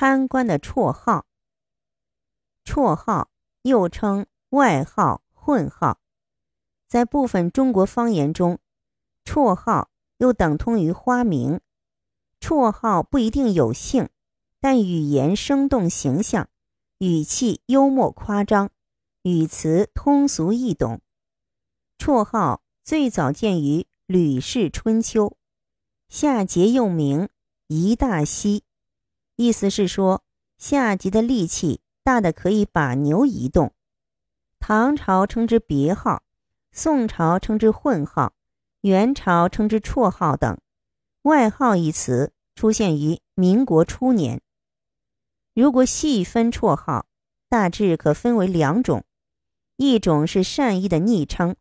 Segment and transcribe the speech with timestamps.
[0.00, 1.26] 贪官的绰号。
[2.64, 3.30] 绰号
[3.62, 5.98] 又称外号、混号，
[6.86, 8.60] 在部分中国方言中，
[9.24, 11.60] 绰号又等同于花名。
[12.38, 14.08] 绰号不一定有姓，
[14.60, 16.48] 但语言生动形象，
[16.98, 18.70] 语气幽默夸张，
[19.22, 21.00] 语词通俗易懂。
[21.98, 25.26] 绰号最早见于《吕氏春秋》，
[26.08, 27.28] 夏桀又名
[27.66, 28.62] 夷大西。
[29.40, 30.24] 意思是说，
[30.58, 33.72] 下级的力气大的可以把牛移动。
[34.58, 36.24] 唐朝称之别号，
[36.72, 38.32] 宋朝称之混号，
[38.80, 40.58] 元朝称之绰号等。
[41.22, 44.40] 外号一词出现于民国初年。
[45.54, 47.06] 如果细分绰号，
[47.48, 49.04] 大致可分为两种：
[49.76, 51.54] 一种是善意的昵称，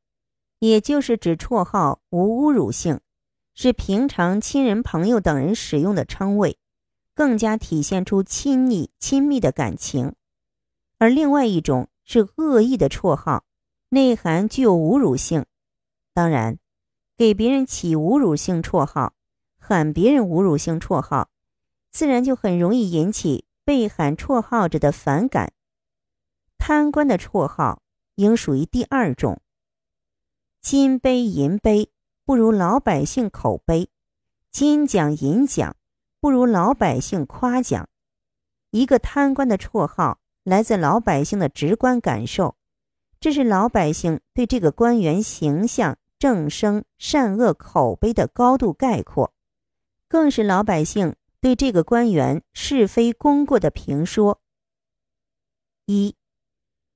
[0.58, 3.00] 也就是指绰号无侮辱性，
[3.54, 6.58] 是平常亲人朋友等人使用的称谓。
[7.18, 10.14] 更加体现出亲昵亲密的感情，
[11.00, 13.44] 而另外一种是恶意的绰号，
[13.90, 15.44] 内涵具有侮辱性。
[16.14, 16.60] 当然，
[17.18, 19.16] 给别人起侮辱性绰号，
[19.58, 21.32] 喊别人侮辱性绰号，
[21.90, 25.54] 自然就很容易引起被喊绰号者的反感。
[26.60, 27.82] 贪官的绰号
[28.14, 29.42] 应属于第二种。
[30.62, 31.90] 金杯银杯
[32.24, 33.90] 不如老百姓口碑，
[34.52, 35.76] 金奖银奖。
[36.20, 37.88] 不如老百姓夸奖，
[38.72, 42.56] 一个贪官的绰号来自老百姓的直观感受，
[43.20, 49.32] 这是老百姓对这个官员形象、正声、善恶口碑的高度概括，
[50.08, 54.42] 更是老百姓对这个官员是非功过的评说。
[55.86, 56.16] 一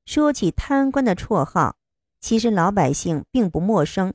[0.06, 1.78] 说起贪官的绰号，
[2.19, 4.13] 其实老百姓并不陌生，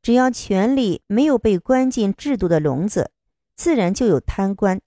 [0.00, 3.12] 只要权力没有被关进制度的笼子。
[3.60, 4.80] 自然就有贪官，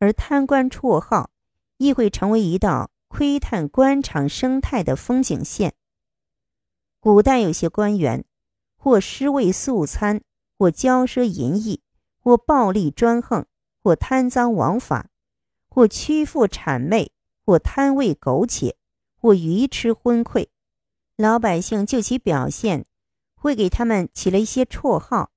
[0.00, 1.30] 而贪官绰号
[1.76, 5.74] 亦会成为一道窥探官场生态的风景线。
[6.98, 8.24] 古代有些官员，
[8.76, 10.20] 或尸位素餐，
[10.58, 11.80] 或骄奢淫逸，
[12.18, 13.46] 或暴力专横，
[13.84, 15.06] 或贪赃枉法，
[15.68, 17.12] 或屈服谄媚，
[17.46, 18.76] 或贪味苟且，
[19.20, 20.48] 或愚痴昏聩。
[21.16, 22.84] 老百姓就其表现，
[23.36, 25.30] 会给他们起了一些绰号。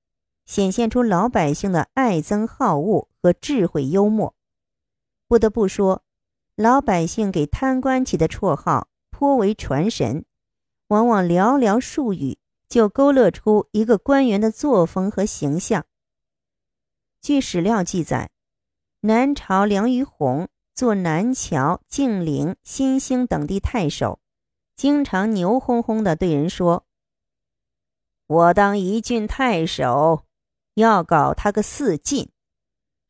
[0.44, 4.34] 显现出老百姓的爱憎好恶和智慧幽默。
[5.28, 6.02] 不得不说，
[6.56, 10.24] 老百姓给贪官起的绰号颇为传神，
[10.88, 12.38] 往往寥寥数语
[12.68, 15.86] 就勾勒出一个官员的作风和形象。
[17.20, 18.30] 据史料记载，
[19.00, 24.20] 南朝梁于洪做南桥、晋陵、新兴等地太守，
[24.76, 26.84] 经常牛哄哄地对人说
[28.26, 30.24] ：“我当一郡太守。”
[30.74, 32.30] 要搞他个四禁：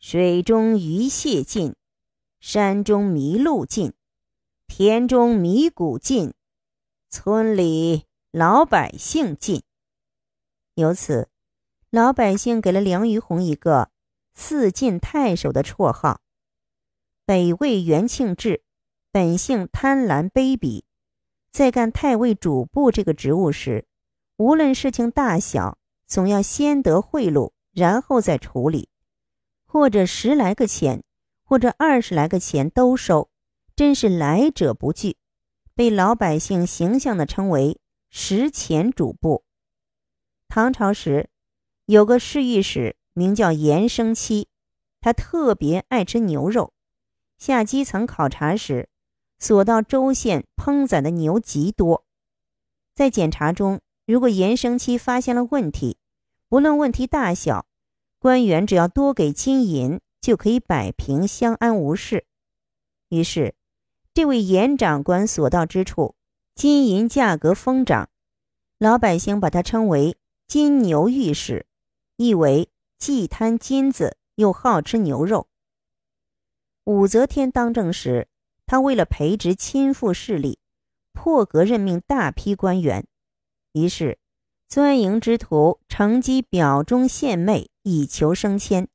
[0.01, 1.77] 水中鱼蟹禁，
[2.41, 3.93] 山中麋鹿禁，
[4.67, 6.35] 田中米谷禁，
[7.09, 9.63] 村里老百姓禁。
[10.75, 11.29] 由此，
[11.91, 13.93] 老百姓给了梁于洪一个
[14.35, 16.21] “四禁太守”的绰号。
[17.25, 18.65] 北魏元庆至，
[19.13, 20.83] 本性贪婪卑鄙，
[21.53, 23.87] 在干太尉主簿这个职务时，
[24.39, 25.79] 无论事情大小。
[26.13, 28.91] 总要先得贿赂，然后再处理，
[29.65, 31.03] 或者十来个钱，
[31.43, 33.31] 或者二十来个钱都收，
[33.75, 35.17] 真是来者不拒，
[35.75, 37.81] 被老百姓形象的称为
[38.13, 39.45] “食钱主簿”。
[40.49, 41.31] 唐朝时，
[41.87, 44.49] 有个侍御史名叫严生期，
[45.01, 46.75] 他特别爱吃牛肉。
[47.39, 48.91] 下基层考察时，
[49.39, 52.05] 所到州县烹宰的牛极多，
[52.95, 55.97] 在检查中，如果严生期发现了问题，
[56.53, 57.65] 不论问题大小，
[58.19, 62.27] 官员只要多给金银，就可以摆平，相安无事。
[63.09, 63.55] 于是，
[64.13, 66.15] 这位严长官所到之处，
[66.55, 68.11] 金银价格疯涨，
[68.77, 71.65] 老百姓把他称为“金牛御史”，
[72.19, 75.49] 意为既贪金子又好吃牛肉。
[76.85, 78.29] 武则天当政时，
[78.67, 80.59] 他为了培植亲附势力，
[81.15, 83.07] 破格任命大批官员，
[83.73, 84.19] 于是。
[84.73, 88.89] 钻营之徒乘机表忠献媚，以求升迁。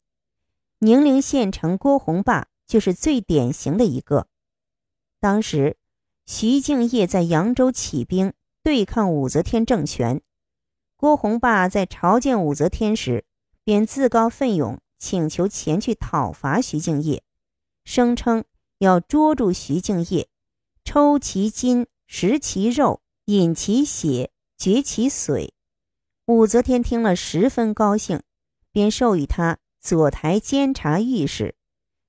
[0.80, 4.26] 宁陵县城郭洪霸就是最典型的一个。
[5.20, 5.78] 当时，
[6.26, 8.34] 徐敬业在扬州起兵
[8.64, 10.20] 对抗武则天政权，
[10.96, 13.26] 郭洪霸在朝见武则天时，
[13.64, 17.22] 便自告奋勇请求前去讨伐徐敬业，
[17.86, 18.44] 声称
[18.80, 20.28] 要捉住徐敬业，
[20.84, 25.52] 抽其筋，食其肉，饮其血，绝其髓。
[26.28, 28.22] 武则天听了十分高兴，
[28.74, 31.56] 便授予他左台监察御史，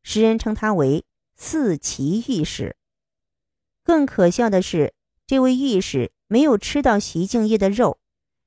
[0.02, 1.04] 时人称他为
[1.36, 2.74] 四奇御史。
[3.84, 4.92] 更可笑的是，
[5.24, 8.00] 这位御史没有吃到徐敬业的肉，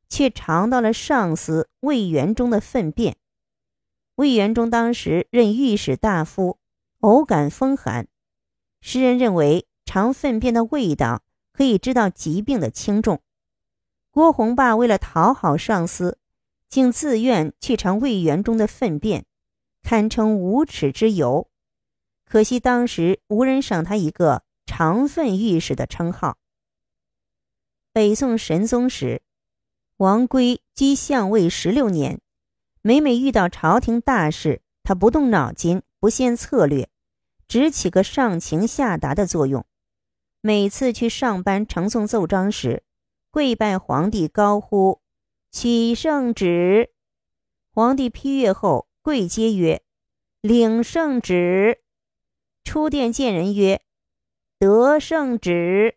[0.09, 3.15] 却尝到了上司魏元忠的粪便。
[4.15, 6.59] 魏元忠当时任御史大夫，
[6.99, 8.09] 偶感风寒，
[8.81, 11.23] 诗人认为尝粪便的味道
[11.53, 13.21] 可以知道疾病的轻重。
[14.11, 16.17] 郭洪霸为了讨好上司，
[16.67, 19.25] 竟自愿去尝魏元忠的粪便，
[19.81, 21.49] 堪称无耻之尤。
[22.25, 26.37] 可惜当时无人赏他一个“长粪御史”的称号。
[27.93, 29.21] 北宋神宗时，
[29.97, 32.19] 王圭居相位十六年。
[32.81, 36.89] 每每遇到朝廷大事，他不动脑筋，不限策略，
[37.47, 39.65] 只起个上情下达的作用。
[40.41, 42.83] 每次去上班呈送奏章时，
[43.31, 44.99] 跪拜皇帝，高呼
[45.53, 46.91] “取圣旨”。
[47.73, 49.81] 皇帝批阅后，跪接曰
[50.41, 51.79] ：“领圣旨。”
[52.65, 53.81] 出殿见人曰
[54.59, 55.95] ：“得圣旨。”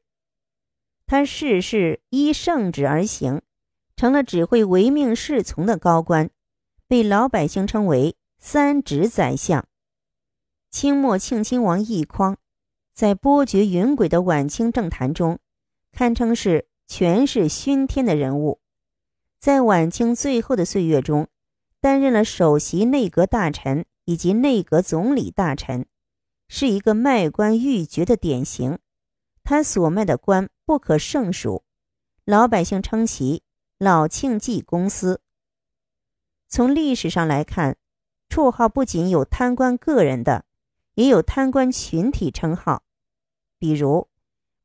[1.07, 3.43] 他事事依圣旨而行，
[3.97, 6.31] 成了只会唯命是从的高官。
[6.87, 9.67] 被老百姓称为“三指宰相”。
[10.71, 12.37] 清末庆亲王奕匡，
[12.95, 15.41] 在波谲云诡的晚清政坛中，
[15.91, 18.61] 堪称是权势熏天的人物。
[19.39, 21.29] 在晚清最后的岁月中，
[21.81, 25.87] 担任了首席内阁大臣以及内阁总理大臣，
[26.49, 28.79] 是一个卖官鬻爵的典型。
[29.43, 31.65] 他所卖的官不可胜数，
[32.25, 33.43] 老百姓称其
[33.79, 35.21] “老庆记公司”。
[36.49, 37.77] 从历史上来看，
[38.31, 40.47] 绰号不仅有贪官个人的，
[40.95, 42.83] 也有贪官群体称号。
[43.59, 44.09] 比如，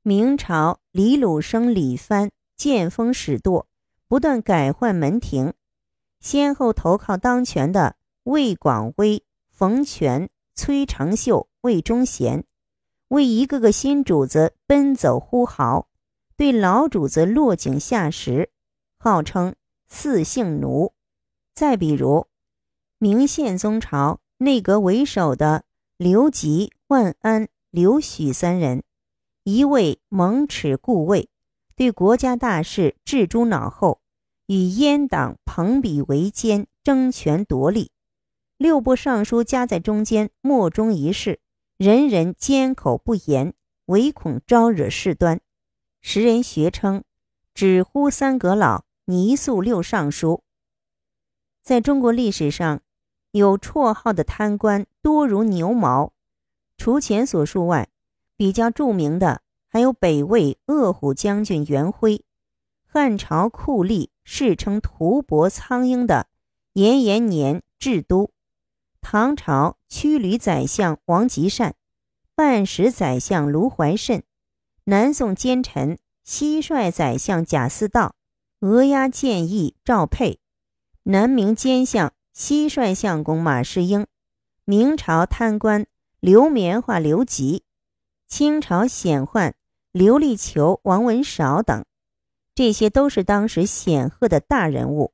[0.01, 3.67] 明朝李鲁生、李藩见风使舵，
[4.07, 5.53] 不断改换门庭，
[6.19, 12.43] 先后投靠当权的魏广微、冯全、崔长秀、魏忠贤，
[13.09, 15.87] 为一个个新主子奔走呼号，
[16.35, 18.49] 对老主子落井下石，
[18.97, 19.53] 号称
[19.87, 20.93] 四姓奴。
[21.53, 22.25] 再比如，
[22.97, 25.65] 明宪宗朝内阁为首的
[25.97, 28.83] 刘吉、万安、刘许三人，
[29.51, 31.27] 一位蒙耻故位，
[31.75, 33.99] 对国家大事置诸脑后，
[34.45, 37.89] 与阉党朋比为奸，争权夺利。
[38.57, 41.39] 六部尚书夹在中间，莫衷一是，
[41.77, 43.55] 人人缄口不言，
[43.85, 45.41] 唯恐招惹事端。
[45.99, 47.03] 时人学称
[47.55, 50.43] “只呼三阁老，泥塑六尚书”。
[51.63, 52.81] 在中国历史上，
[53.31, 56.13] 有绰号的贪官多如牛毛。
[56.77, 57.89] 除前所述外，
[58.39, 62.23] 比较著名的还有北魏恶虎将军袁辉，
[62.87, 66.27] 汉朝酷吏世称吐蕃苍鹰的
[66.71, 68.31] 延延年智都，
[69.01, 71.73] 唐朝驱旅宰相王吉善，
[72.33, 74.23] 半石宰相卢怀慎，
[74.85, 78.15] 南宋奸臣蟋蟀宰相贾似道，
[78.61, 80.39] 鹅鸭谏议赵沛。
[81.03, 84.07] 南明奸相蟋蟀相公马士英，
[84.63, 85.85] 明朝贪官
[86.21, 87.63] 刘棉花刘吉，
[88.29, 89.53] 清朝显宦
[89.91, 91.83] 刘立球王文韶等，
[92.53, 95.13] 这些都是当时显赫的大人物。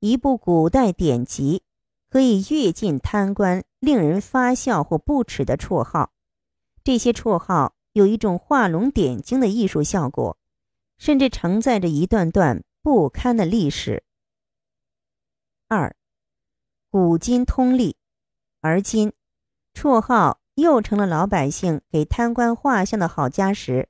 [0.00, 1.62] 一部古代典籍
[2.10, 6.12] 可以阅尽贪官令人发笑或不耻的绰号，
[6.84, 10.36] 这些绰号有一种画龙点睛的艺术效果，
[10.98, 14.04] 甚至承载着一段段不堪的历史。
[15.68, 15.96] 二，
[16.90, 17.96] 古今通例，
[18.60, 19.14] 而今，
[19.72, 23.88] 绰号又成了老百姓给贪官画像的好家时。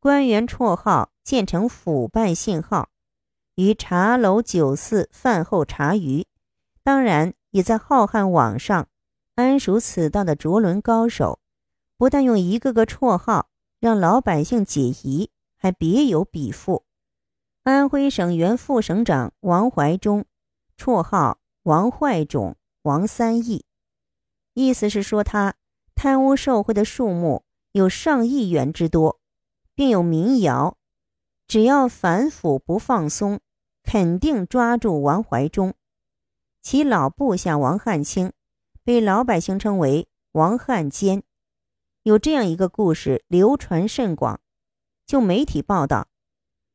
[0.00, 2.90] 官员绰号渐成腐败信号，
[3.54, 6.26] 于茶楼酒肆饭后茶余，
[6.82, 8.88] 当然也在浩瀚网上。
[9.36, 11.40] 安属此道的卓伦高手，
[11.96, 13.48] 不但用一个个绰号
[13.80, 16.84] 让老百姓解疑，还别有比附。
[17.64, 20.24] 安徽省原副省长王怀忠。
[20.76, 23.64] 绰号王坏种、王三亿，
[24.54, 25.54] 意思是说他
[26.04, 29.18] 贪污受贿的数目有上亿元之多，
[29.74, 30.76] 并有民谣：
[31.48, 33.40] 只要反腐不放松，
[33.82, 35.72] 肯定抓住王怀忠。
[36.60, 38.34] 其老部下王汉卿
[38.84, 41.22] 被老百姓称为王汉奸。
[42.02, 44.38] 有这样一个故事流传甚广，
[45.06, 46.08] 就媒体报道，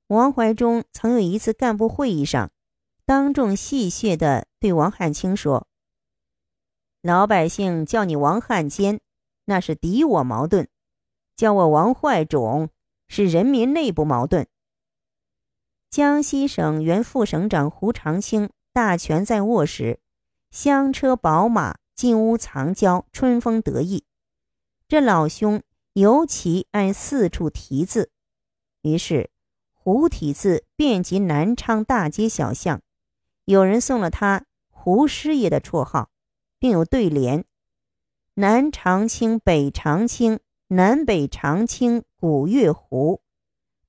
[0.08, 2.50] 王怀忠曾有一次干部会议上。
[3.06, 5.68] 当众戏谑地对王汉卿说
[7.04, 9.00] ：“老百姓叫你王汉奸，
[9.50, 10.68] 那是敌我矛盾；
[11.36, 12.70] 叫我王坏种，
[13.08, 14.48] 是人民内部矛盾。”
[15.90, 20.00] 江西省原副省长胡长清大权在握时，
[20.52, 24.06] 香车宝马进屋藏娇，春风得意，
[24.88, 25.64] 这老兄
[25.94, 28.12] 尤其爱四处题字，
[28.84, 29.32] 于是
[29.74, 32.80] 胡体字遍及南昌大街小巷。
[33.46, 36.12] 有人送了他“胡师爷”的绰号，
[36.60, 37.46] 并有对联
[38.40, 43.22] ：“南长青，北长青，南北长青古月湖。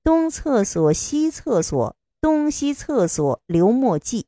[0.03, 4.27] 东厕所，西厕所，东西厕所刘墨迹。”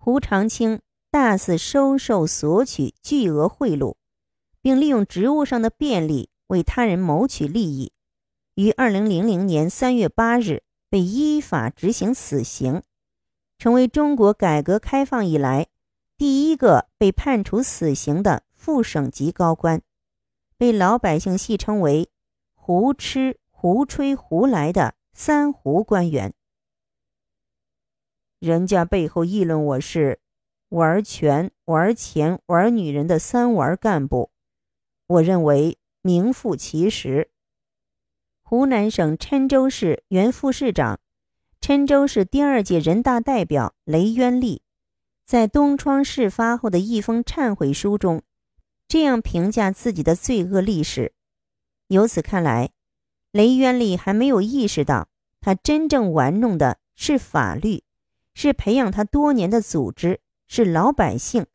[0.00, 0.80] 胡长青
[1.10, 3.96] 大肆收受索取巨额贿赂。
[4.62, 7.92] 并利用职务上的便利为他人谋取利益，
[8.54, 12.82] 于二零零零年三月八日被依法执行死刑，
[13.58, 15.66] 成为中国改革开放以来
[16.16, 19.82] 第一个被判处死刑的副省级高官，
[20.56, 22.08] 被老百姓戏称为
[22.56, 26.32] “胡吃胡吹胡来”的“三胡”官员。
[28.38, 30.18] 人家背后议论我是
[30.70, 34.30] 玩权、玩钱、玩女人的“三玩”干部。
[35.08, 37.30] 我认为名副其实。
[38.42, 40.98] 湖南省郴州市原副市长、
[41.60, 44.62] 郴州市第二届人大代表雷渊利，
[45.26, 48.22] 在东窗事发后的一封忏悔书中，
[48.88, 51.12] 这样评价自己的罪恶历史。
[51.88, 52.70] 由此看来，
[53.32, 55.08] 雷渊利还没有意识到，
[55.40, 57.82] 他真正玩弄的是法律，
[58.34, 61.46] 是培养他多年的组织，是老百姓。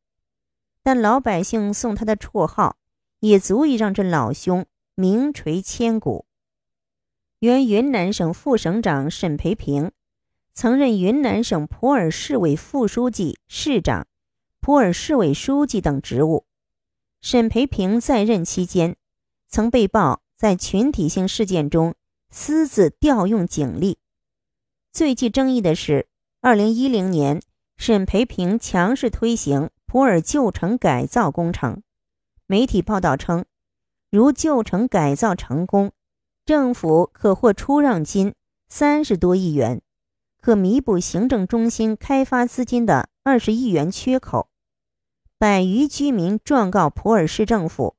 [0.83, 2.77] 但老百姓送他的绰号。
[3.21, 6.25] 也足以让这老兄名垂千古。
[7.39, 9.91] 原云南省副省长沈培平，
[10.53, 14.07] 曾任云南省普洱市委副书记、市长、
[14.61, 16.45] 普洱市委书记等职务。
[17.21, 18.95] 沈培平在任期间，
[19.47, 21.95] 曾被曝在群体性事件中
[22.29, 23.97] 私自调用警力。
[24.91, 26.07] 最具争议的是，
[26.41, 27.41] 二零一零年，
[27.77, 31.83] 沈培平强势推行普洱旧城改造工程。
[32.47, 33.45] 媒体报道称，
[34.09, 35.91] 如旧城改造成功，
[36.45, 38.33] 政府可获出让金
[38.69, 39.81] 三十多亿元，
[40.41, 44.49] 可弥补行政中心开发资金的二十亿元缺口。
[45.39, 47.95] 百余居民状告普洱市政府，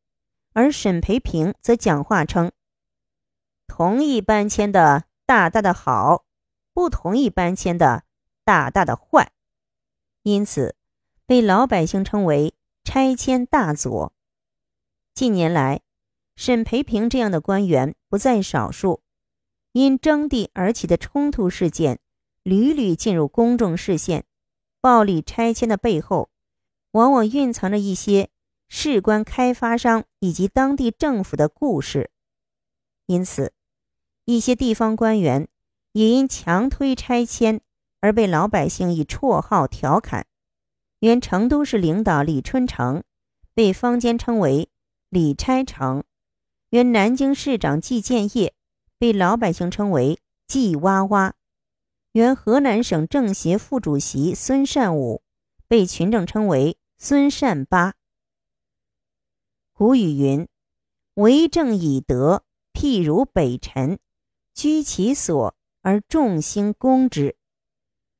[0.52, 2.52] 而沈培平则讲话称
[3.66, 6.26] ：“同意搬迁的大大的好，
[6.74, 8.04] 不同意搬迁的
[8.44, 9.32] 大大的坏。”
[10.22, 10.76] 因此，
[11.24, 12.52] 被老百姓称为
[12.84, 14.12] “拆迁大佐”。
[15.14, 15.80] 近年来，
[16.36, 19.00] 沈培平这样的官员不在少数，
[19.72, 22.00] 因征地而起的冲突事件
[22.42, 24.26] 屡屡进入公众视线。
[24.82, 26.29] 暴力拆迁的背后，
[26.92, 28.30] 往往蕴藏着一些
[28.68, 32.10] 事关开发商以及当地政府的故事。
[33.06, 33.52] 因此，
[34.24, 35.48] 一些地方官员
[35.92, 37.60] 也因强推拆迁
[38.00, 40.26] 而被老百姓以绰号调侃。
[41.00, 43.02] 原成都市领导李春城
[43.54, 44.68] 被坊间称为。
[45.12, 46.04] 李拆成，
[46.68, 48.54] 原南京市长季建业，
[48.96, 51.32] 被老百姓称为季娃娃；
[52.12, 55.20] 原河南省政协副主席孙善武，
[55.66, 57.94] 被群众称为孙善八。
[59.72, 60.46] 古语云
[61.16, 63.98] ：“为政以德，譬如北辰，
[64.52, 67.38] 居其所而众星攻之。”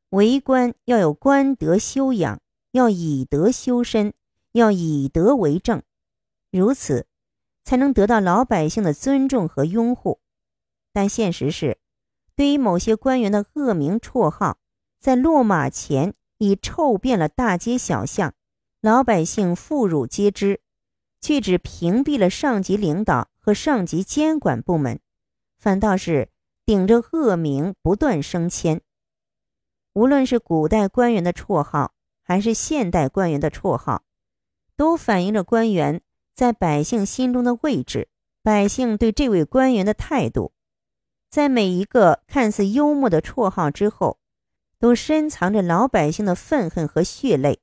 [0.09, 2.41] 为官要有官德修养，
[2.73, 4.15] 要以德修身，
[4.53, 5.83] 要以德为政。
[6.51, 7.07] 如此，
[7.63, 10.23] 才能得到老百姓的尊重和拥护。
[10.91, 11.79] 但现实是，
[12.35, 14.57] 对于某些官员的恶名绰号，
[14.99, 18.33] 在落马前已臭遍了大街小巷，
[18.83, 20.61] 老百姓妇孺皆知，
[21.21, 25.01] 却只屏蔽了上级领导和上级监管部门，
[25.59, 26.31] 反倒是
[26.65, 28.81] 顶着恶名不断升迁。
[29.93, 34.05] 无论是古代官员的绰号，还是现代官员的绰号，
[34.77, 36.01] 都反映着官员。
[36.33, 38.09] 在百姓心中的位置，
[38.43, 40.55] 百姓对这位官员的态度，
[41.29, 44.19] 在每一个看似幽默的绰号之后，
[44.79, 47.61] 都深藏着老百姓的愤恨和血泪，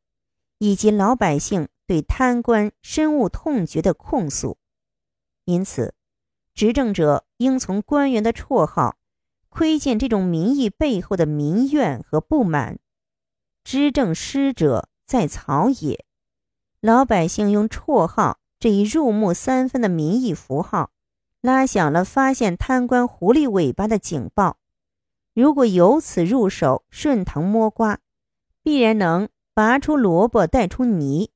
[0.57, 4.57] 以及老百姓对贪官深恶痛绝的控诉。
[5.45, 5.93] 因此，
[6.53, 8.97] 执政者应从官员的绰号
[9.49, 12.79] 窥见这种民意背后的民怨和不满。
[13.63, 16.05] 知政失者在草野，
[16.81, 18.39] 老百姓用绰号。
[18.59, 20.89] 这一入木三分的民意符号，
[21.41, 24.57] 拉响了发现贪官狐狸尾巴的警报。
[25.35, 27.99] 如果由此入手，顺藤摸瓜，
[28.63, 31.31] 必然能拔出萝卜带出泥。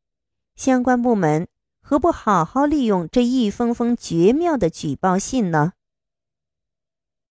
[0.56, 1.48] 相关部门
[1.82, 5.74] 何不好好利用这一封封绝妙的举报信呢？